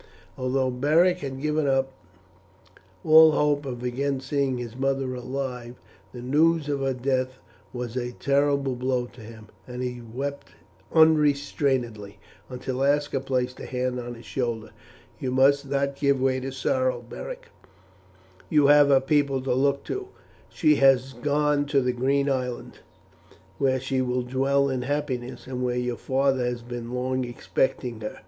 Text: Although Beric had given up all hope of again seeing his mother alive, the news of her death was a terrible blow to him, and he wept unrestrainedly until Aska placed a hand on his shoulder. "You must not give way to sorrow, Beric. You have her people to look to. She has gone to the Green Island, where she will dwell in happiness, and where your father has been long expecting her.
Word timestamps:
Although 0.35 0.71
Beric 0.71 1.19
had 1.19 1.39
given 1.43 1.67
up 1.67 1.91
all 3.05 3.33
hope 3.33 3.67
of 3.67 3.83
again 3.83 4.19
seeing 4.19 4.57
his 4.57 4.75
mother 4.75 5.13
alive, 5.13 5.75
the 6.11 6.23
news 6.23 6.67
of 6.67 6.79
her 6.79 6.95
death 6.95 7.37
was 7.71 7.95
a 7.95 8.11
terrible 8.13 8.75
blow 8.75 9.05
to 9.05 9.21
him, 9.21 9.49
and 9.67 9.83
he 9.83 10.01
wept 10.01 10.53
unrestrainedly 10.91 12.17
until 12.49 12.83
Aska 12.83 13.19
placed 13.19 13.59
a 13.59 13.67
hand 13.67 13.99
on 13.99 14.15
his 14.15 14.25
shoulder. 14.25 14.71
"You 15.19 15.29
must 15.29 15.67
not 15.69 15.95
give 15.97 16.19
way 16.19 16.39
to 16.39 16.51
sorrow, 16.51 17.05
Beric. 17.07 17.49
You 18.49 18.65
have 18.73 18.87
her 18.87 19.01
people 19.01 19.39
to 19.43 19.53
look 19.53 19.83
to. 19.83 20.07
She 20.49 20.77
has 20.77 21.13
gone 21.13 21.67
to 21.67 21.79
the 21.79 21.93
Green 21.93 22.27
Island, 22.27 22.79
where 23.59 23.79
she 23.79 24.01
will 24.01 24.23
dwell 24.23 24.67
in 24.67 24.81
happiness, 24.81 25.45
and 25.45 25.61
where 25.63 25.77
your 25.77 25.95
father 25.97 26.43
has 26.43 26.63
been 26.63 26.91
long 26.91 27.23
expecting 27.23 28.01
her. 28.01 28.17